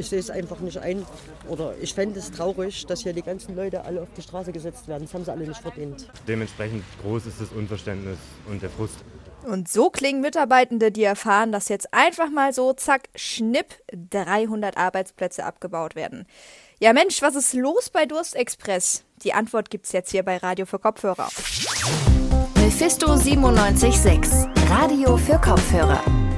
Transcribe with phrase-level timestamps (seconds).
[0.00, 1.06] ich sehe es einfach nicht ein.
[1.48, 4.88] Oder ich fände es traurig, dass hier die ganzen Leute alle auf die Straße gesetzt
[4.88, 5.04] werden.
[5.04, 6.08] Das haben sie alle nicht verdient.
[6.26, 8.18] Dementsprechend groß ist das Unverständnis
[8.48, 8.96] und der Frust.
[9.44, 15.44] Und so klingen Mitarbeitende, die erfahren, dass jetzt einfach mal so, zack, schnipp, 300 Arbeitsplätze
[15.44, 16.26] abgebaut werden.
[16.78, 19.04] Ja Mensch, was ist los bei Durstexpress?
[19.22, 21.28] Die Antwort gibt's jetzt hier bei Radio für Kopfhörer.
[22.56, 26.29] Mephisto 976, Radio für Kopfhörer.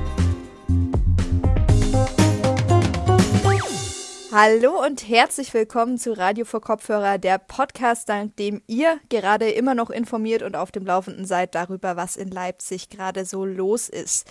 [4.35, 9.75] Hallo und herzlich willkommen zu Radio für Kopfhörer, der Podcast, dank dem ihr gerade immer
[9.75, 14.27] noch informiert und auf dem Laufenden seid darüber, was in Leipzig gerade so los ist.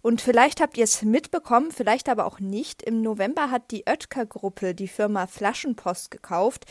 [0.00, 2.84] Und vielleicht habt ihr es mitbekommen, vielleicht aber auch nicht.
[2.84, 6.66] Im November hat die Oetker-Gruppe die Firma Flaschenpost gekauft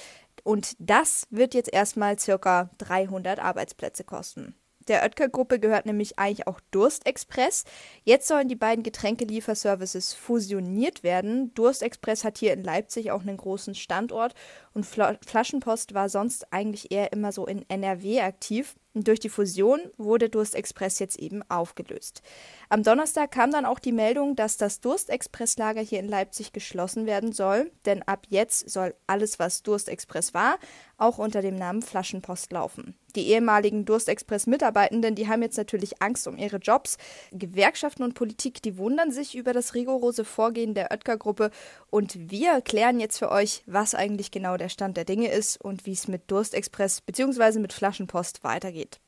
[0.45, 4.55] und das wird jetzt erstmal circa 300 Arbeitsplätze kosten.
[4.91, 7.63] Der Oetker-Gruppe gehört nämlich eigentlich auch Durstexpress.
[8.03, 11.53] Jetzt sollen die beiden Getränkelieferservices fusioniert werden.
[11.53, 14.33] Durstexpress hat hier in Leipzig auch einen großen Standort
[14.73, 18.75] und Flaschenpost war sonst eigentlich eher immer so in NRW aktiv.
[18.93, 22.21] Und durch die Fusion wurde Durstexpress jetzt eben aufgelöst.
[22.67, 27.31] Am Donnerstag kam dann auch die Meldung, dass das Durstexpress-Lager hier in Leipzig geschlossen werden
[27.31, 30.59] soll, denn ab jetzt soll alles, was Durstexpress war,
[30.97, 32.97] auch unter dem Namen Flaschenpost laufen.
[33.15, 36.97] Die ehemaligen Durstexpress-Mitarbeitenden, die haben jetzt natürlich Angst um ihre Jobs.
[37.31, 41.51] Gewerkschaften und Politik, die wundern sich über das rigorose Vorgehen der Oetker-Gruppe.
[41.89, 45.85] Und wir klären jetzt für euch, was eigentlich genau der Stand der Dinge ist und
[45.85, 47.59] wie es mit Durstexpress bzw.
[47.59, 48.99] mit Flaschenpost weitergeht.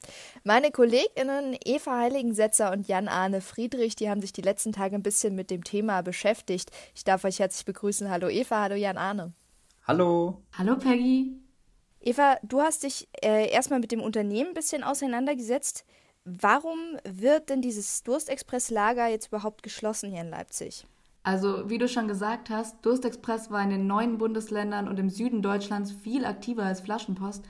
[0.44, 5.36] Meine KollegInnen Eva Heiligensetzer und Jan-Arne Friedrich, die haben sich die letzten Tage ein bisschen
[5.36, 6.72] mit dem Thema beschäftigt.
[6.96, 8.09] Ich darf euch herzlich begrüßen.
[8.09, 9.34] Hallo Eva, hallo Jan-Arne.
[9.86, 10.42] Hallo.
[10.54, 11.42] Hallo Peggy.
[12.06, 15.86] Eva, du hast dich äh, erstmal mit dem Unternehmen ein bisschen auseinandergesetzt.
[16.26, 20.86] Warum wird denn dieses Durstexpress-Lager jetzt überhaupt geschlossen hier in Leipzig?
[21.24, 25.42] Also, wie du schon gesagt hast, Durstexpress war in den neuen Bundesländern und im Süden
[25.42, 27.46] Deutschlands viel aktiver als Flaschenpost.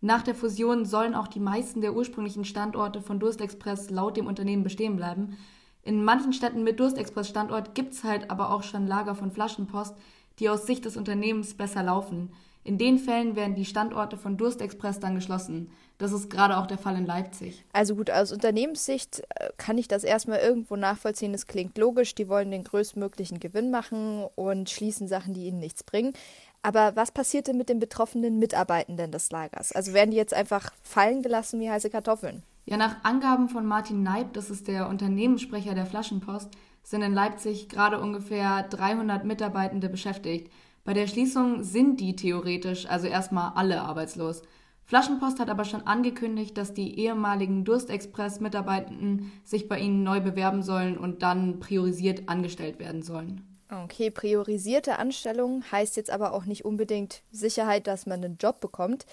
[0.00, 4.62] Nach der Fusion sollen auch die meisten der ursprünglichen Standorte von Durstexpress laut dem Unternehmen
[4.62, 5.36] bestehen bleiben.
[5.82, 9.96] In manchen Städten mit Durstexpress-Standort gibt es halt aber auch schon Lager von Flaschenpost,
[10.38, 12.30] die aus Sicht des Unternehmens besser laufen.
[12.66, 15.70] In den Fällen werden die Standorte von Durstexpress dann geschlossen.
[15.98, 17.64] Das ist gerade auch der Fall in Leipzig.
[17.72, 21.32] Also gut, aus Unternehmenssicht äh, kann ich das erstmal irgendwo nachvollziehen.
[21.32, 25.84] Es klingt logisch, die wollen den größtmöglichen Gewinn machen und schließen Sachen, die ihnen nichts
[25.84, 26.12] bringen.
[26.60, 29.70] Aber was passiert denn mit den betroffenen Mitarbeitenden des Lagers?
[29.70, 32.42] Also werden die jetzt einfach fallen gelassen wie heiße Kartoffeln?
[32.64, 36.48] Ja, nach Angaben von Martin Neib, das ist der Unternehmenssprecher der Flaschenpost,
[36.82, 40.50] sind in Leipzig gerade ungefähr 300 Mitarbeitende beschäftigt.
[40.86, 44.42] Bei der Schließung sind die theoretisch also erstmal alle arbeitslos.
[44.84, 50.96] Flaschenpost hat aber schon angekündigt, dass die ehemaligen Durstexpress-Mitarbeitenden sich bei ihnen neu bewerben sollen
[50.96, 53.42] und dann priorisiert angestellt werden sollen.
[53.68, 59.06] Okay, priorisierte Anstellung heißt jetzt aber auch nicht unbedingt Sicherheit, dass man einen Job bekommt.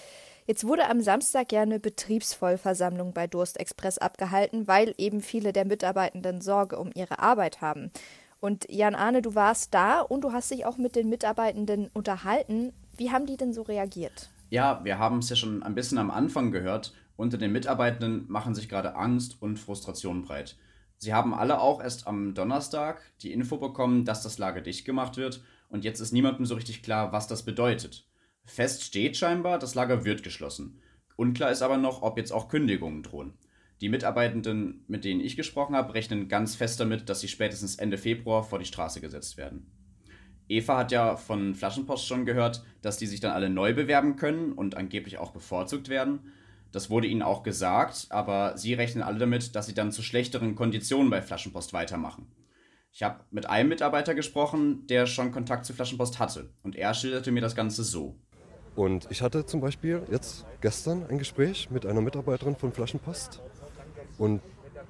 [0.46, 6.40] Jetzt wurde am Samstag ja eine Betriebsvollversammlung bei Durstexpress abgehalten, weil eben viele der Mitarbeitenden
[6.40, 7.90] Sorge um ihre Arbeit haben.
[8.44, 12.74] Und Jan Arne, du warst da und du hast dich auch mit den Mitarbeitenden unterhalten.
[12.94, 14.28] Wie haben die denn so reagiert?
[14.50, 16.92] Ja, wir haben es ja schon ein bisschen am Anfang gehört.
[17.16, 20.58] Unter den Mitarbeitenden machen sich gerade Angst und Frustration breit.
[20.98, 25.16] Sie haben alle auch erst am Donnerstag die Info bekommen, dass das Lager dicht gemacht
[25.16, 28.06] wird und jetzt ist niemandem so richtig klar, was das bedeutet.
[28.44, 30.82] Fest steht scheinbar, das Lager wird geschlossen.
[31.16, 33.32] Unklar ist aber noch, ob jetzt auch Kündigungen drohen.
[33.80, 37.98] Die Mitarbeitenden, mit denen ich gesprochen habe, rechnen ganz fest damit, dass sie spätestens Ende
[37.98, 39.70] Februar vor die Straße gesetzt werden.
[40.48, 44.52] Eva hat ja von Flaschenpost schon gehört, dass die sich dann alle neu bewerben können
[44.52, 46.32] und angeblich auch bevorzugt werden.
[46.70, 50.54] Das wurde ihnen auch gesagt, aber sie rechnen alle damit, dass sie dann zu schlechteren
[50.54, 52.26] Konditionen bei Flaschenpost weitermachen.
[52.92, 57.32] Ich habe mit einem Mitarbeiter gesprochen, der schon Kontakt zu Flaschenpost hatte und er schilderte
[57.32, 58.20] mir das Ganze so.
[58.76, 63.40] Und ich hatte zum Beispiel jetzt gestern ein Gespräch mit einer Mitarbeiterin von Flaschenpost
[64.18, 64.40] und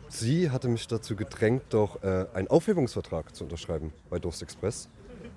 [0.09, 4.89] sie hatte mich dazu gedrängt, doch äh, einen Aufhebungsvertrag zu unterschreiben bei Durst Express.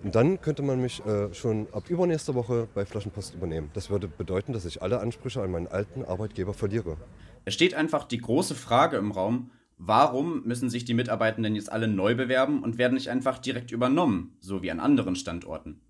[0.03, 3.71] Und dann könnte man mich äh, schon ab übernächster Woche bei Flaschenpost übernehmen.
[3.73, 6.97] Das würde bedeuten, dass ich alle Ansprüche an meinen alten Arbeitgeber verliere.
[7.45, 11.87] Es steht einfach die große Frage im Raum, warum müssen sich die Mitarbeitenden jetzt alle
[11.87, 15.81] neu bewerben und werden nicht einfach direkt übernommen, so wie an anderen Standorten?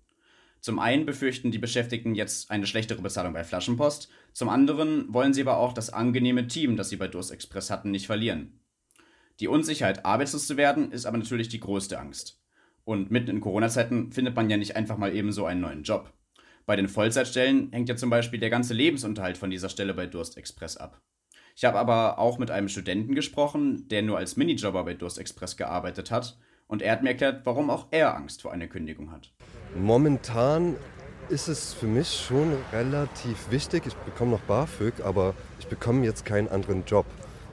[0.60, 5.42] Zum einen befürchten die Beschäftigten jetzt eine schlechtere Bezahlung bei Flaschenpost, zum anderen wollen sie
[5.42, 8.60] aber auch das angenehme Team, das sie bei Durst Express hatten, nicht verlieren.
[9.40, 12.40] Die Unsicherheit, arbeitslos zu werden, ist aber natürlich die größte Angst.
[12.84, 16.12] Und mitten in Corona-Zeiten findet man ja nicht einfach mal eben so einen neuen Job.
[16.66, 20.36] Bei den Vollzeitstellen hängt ja zum Beispiel der ganze Lebensunterhalt von dieser Stelle bei Durst
[20.36, 21.00] Express ab.
[21.54, 25.56] Ich habe aber auch mit einem Studenten gesprochen, der nur als Minijobber bei Durst Express
[25.56, 29.32] gearbeitet hat, und er hat mir erklärt, warum auch er Angst vor einer Kündigung hat.
[29.76, 30.76] Momentan
[31.28, 33.86] ist es für mich schon relativ wichtig.
[33.86, 37.06] Ich bekomme noch BAföG, aber ich bekomme jetzt keinen anderen Job.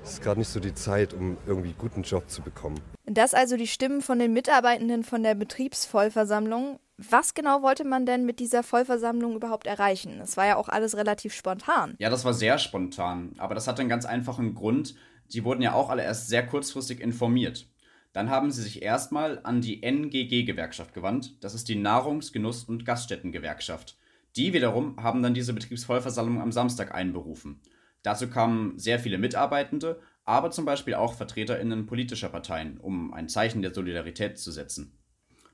[0.03, 2.79] Es ist gerade nicht so die Zeit, um irgendwie einen guten Job zu bekommen.
[3.05, 6.79] Das also die Stimmen von den Mitarbeitenden von der Betriebsvollversammlung.
[6.97, 10.21] Was genau wollte man denn mit dieser Vollversammlung überhaupt erreichen?
[10.21, 11.95] Es war ja auch alles relativ spontan.
[11.99, 14.95] Ja, das war sehr spontan, aber das hat einen ganz einfachen Grund.
[15.33, 17.67] Die wurden ja auch alle erst sehr kurzfristig informiert.
[18.15, 21.35] Dann haben sie sich erstmal an die NGG-Gewerkschaft gewandt.
[21.43, 23.97] Das ist die Nahrungs-, Genuss- und Gaststättengewerkschaft.
[24.37, 27.59] Die wiederum haben dann diese Betriebsvollversammlung am Samstag einberufen.
[28.03, 33.61] Dazu kamen sehr viele Mitarbeitende, aber zum Beispiel auch VertreterInnen politischer Parteien, um ein Zeichen
[33.61, 34.97] der Solidarität zu setzen.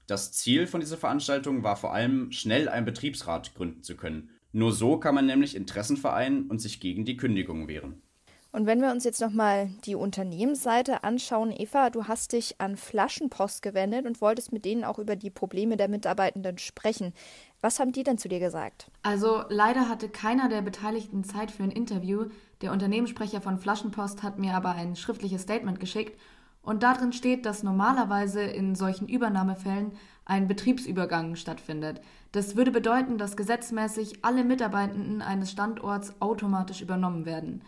[0.05, 4.29] Das Ziel von dieser Veranstaltung war vor allem, schnell einen Betriebsrat gründen zu können.
[4.51, 8.03] Nur so kann man nämlich Interessen vereinen und sich gegen die Kündigung wehren.
[8.53, 13.61] Und wenn wir uns jetzt nochmal die Unternehmensseite anschauen, Eva, du hast dich an Flaschenpost
[13.61, 17.13] gewendet und wolltest mit denen auch über die Probleme der Mitarbeitenden sprechen.
[17.61, 18.91] Was haben die denn zu dir gesagt?
[19.03, 22.25] Also leider hatte keiner der Beteiligten Zeit für ein Interview.
[22.61, 26.19] Der Unternehmenssprecher von Flaschenpost hat mir aber ein schriftliches Statement geschickt
[26.61, 29.93] und darin steht, dass normalerweise in solchen Übernahmefällen
[30.25, 32.01] ein Betriebsübergang stattfindet.
[32.33, 37.63] Das würde bedeuten, dass gesetzmäßig alle Mitarbeitenden eines Standorts automatisch übernommen werden.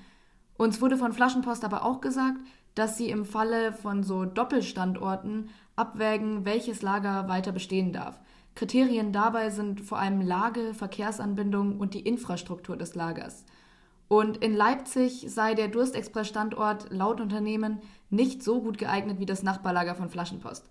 [0.63, 2.39] Uns wurde von Flaschenpost aber auch gesagt,
[2.73, 8.17] dass sie im Falle von so Doppelstandorten abwägen, welches Lager weiter bestehen darf.
[8.55, 13.43] Kriterien dabei sind vor allem Lage, Verkehrsanbindung und die Infrastruktur des Lagers.
[14.07, 19.95] Und in Leipzig sei der Durstexpress-Standort laut Unternehmen nicht so gut geeignet wie das Nachbarlager
[19.95, 20.63] von Flaschenpost.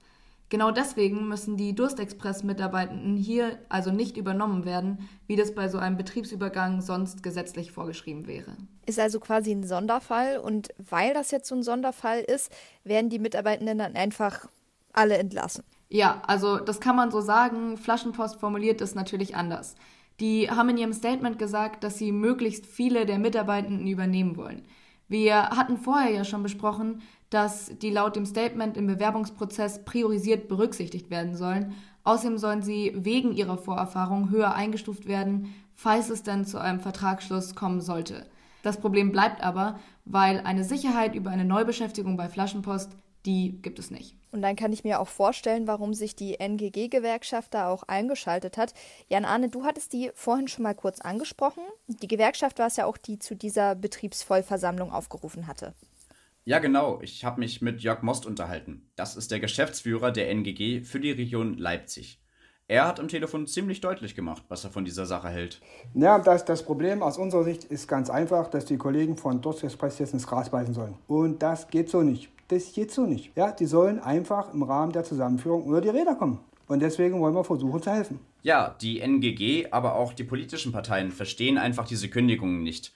[0.52, 5.96] Genau deswegen müssen die Durstexpress-Mitarbeitenden hier also nicht übernommen werden, wie das bei so einem
[5.96, 8.58] Betriebsübergang sonst gesetzlich vorgeschrieben wäre.
[8.84, 12.52] Ist also quasi ein Sonderfall und weil das jetzt so ein Sonderfall ist,
[12.84, 14.46] werden die Mitarbeitenden dann einfach
[14.92, 15.64] alle entlassen.
[15.88, 17.78] Ja, also das kann man so sagen.
[17.78, 19.74] Flaschenpost formuliert das natürlich anders.
[20.20, 24.66] Die haben in ihrem Statement gesagt, dass sie möglichst viele der Mitarbeitenden übernehmen wollen.
[25.08, 27.00] Wir hatten vorher ja schon besprochen,
[27.32, 31.74] dass die laut dem Statement im Bewerbungsprozess priorisiert berücksichtigt werden sollen.
[32.04, 37.54] Außerdem sollen sie wegen ihrer Vorerfahrung höher eingestuft werden, falls es dann zu einem Vertragsschluss
[37.54, 38.26] kommen sollte.
[38.62, 42.90] Das Problem bleibt aber, weil eine Sicherheit über eine Neubeschäftigung bei Flaschenpost,
[43.24, 44.14] die gibt es nicht.
[44.30, 48.74] Und dann kann ich mir auch vorstellen, warum sich die NGG-Gewerkschaft da auch eingeschaltet hat.
[49.08, 51.62] Jan Arne, du hattest die vorhin schon mal kurz angesprochen.
[51.86, 55.72] Die Gewerkschaft war es ja auch, die zu dieser Betriebsvollversammlung aufgerufen hatte.
[56.44, 56.98] Ja, genau.
[57.02, 58.90] Ich habe mich mit Jörg Most unterhalten.
[58.96, 62.20] Das ist der Geschäftsführer der NGG für die Region Leipzig.
[62.66, 65.60] Er hat am Telefon ziemlich deutlich gemacht, was er von dieser Sache hält.
[65.94, 70.00] Ja, das, das Problem aus unserer Sicht ist ganz einfach, dass die Kollegen von Durstexpress
[70.00, 70.96] jetzt ins Gras beißen sollen.
[71.06, 72.28] Und das geht so nicht.
[72.48, 73.36] Das geht so nicht.
[73.36, 76.40] Ja, die sollen einfach im Rahmen der Zusammenführung unter die Räder kommen.
[76.66, 78.18] Und deswegen wollen wir versuchen zu helfen.
[78.42, 82.92] Ja, die NGG, aber auch die politischen Parteien verstehen einfach diese Kündigungen nicht.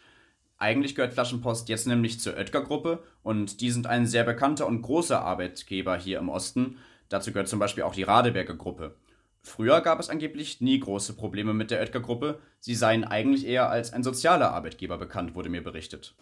[0.58, 5.20] Eigentlich gehört Flaschenpost jetzt nämlich zur Oetker-Gruppe und die sind ein sehr bekannter und großer
[5.20, 6.78] Arbeitgeber hier im Osten.
[7.08, 8.94] Dazu gehört zum Beispiel auch die Radeberger Gruppe.
[9.42, 12.40] Früher gab es angeblich nie große Probleme mit der Oetker-Gruppe.
[12.58, 16.14] Sie seien eigentlich eher als ein sozialer Arbeitgeber bekannt, wurde mir berichtet.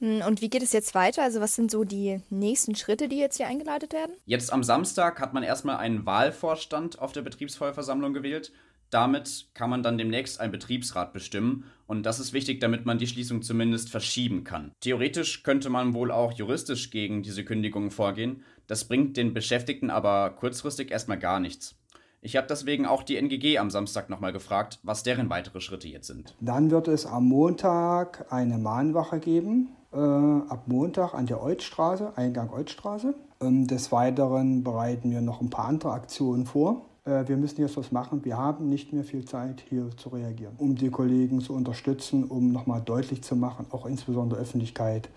[0.00, 1.22] Hm, und wie geht es jetzt weiter?
[1.22, 4.16] Also was sind so die nächsten Schritte, die jetzt hier eingeleitet werden?
[4.26, 8.50] Jetzt am Samstag hat man erstmal einen Wahlvorstand auf der Betriebsvollversammlung gewählt.
[8.94, 13.08] Damit kann man dann demnächst einen Betriebsrat bestimmen und das ist wichtig, damit man die
[13.08, 14.70] Schließung zumindest verschieben kann.
[14.78, 20.30] Theoretisch könnte man wohl auch juristisch gegen diese Kündigungen vorgehen, das bringt den Beschäftigten aber
[20.30, 21.74] kurzfristig erstmal gar nichts.
[22.20, 26.06] Ich habe deswegen auch die NGG am Samstag nochmal gefragt, was deren weitere Schritte jetzt
[26.06, 26.36] sind.
[26.40, 32.48] Dann wird es am Montag eine Mahnwache geben, äh, ab Montag an der Eutstraße, Eingang
[32.52, 33.16] Eutstraße.
[33.40, 36.82] Ähm, des Weiteren bereiten wir noch ein paar andere Aktionen vor.
[37.04, 38.24] Äh, wir müssen jetzt was machen.
[38.24, 42.52] Wir haben nicht mehr viel Zeit, hier zu reagieren, um die Kollegen zu unterstützen, um
[42.52, 45.08] nochmal deutlich zu machen, auch insbesondere der Öffentlichkeit,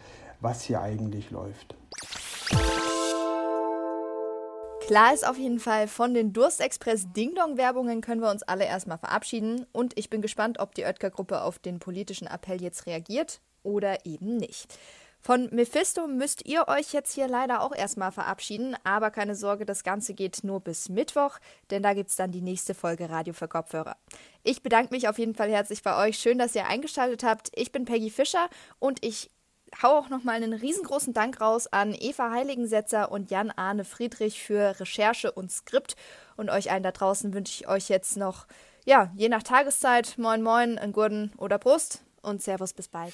[0.42, 1.76] was hier eigentlich läuft.
[4.86, 9.66] Klar ist auf jeden Fall, von den Durstexpress Ding-Dong-Werbungen können wir uns alle erstmal verabschieden.
[9.74, 14.38] Und ich bin gespannt, ob die Oetker-Gruppe auf den politischen Appell jetzt reagiert oder eben
[14.38, 14.78] nicht.
[15.20, 19.84] Von Mephisto müsst ihr euch jetzt hier leider auch erstmal verabschieden, aber keine Sorge, das
[19.84, 23.48] Ganze geht nur bis Mittwoch, denn da gibt es dann die nächste Folge Radio für
[23.48, 23.98] Kopfhörer.
[24.44, 26.18] Ich bedanke mich auf jeden Fall herzlich bei euch.
[26.18, 27.52] Schön, dass ihr eingeschaltet habt.
[27.56, 28.48] Ich bin Peggy Fischer
[28.80, 29.30] und ich
[29.82, 34.80] hau auch nochmal einen riesengroßen Dank raus an Eva Heiligensetzer und Jan Arne Friedrich für
[34.80, 35.96] Recherche und Skript.
[36.36, 38.48] Und euch allen da draußen wünsche ich euch jetzt noch,
[38.86, 43.14] ja, je nach Tageszeit, moin moin, ein Gurden oder Brust und Servus bis bald.